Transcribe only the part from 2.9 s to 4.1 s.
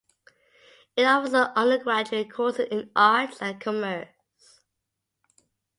arts and commerce.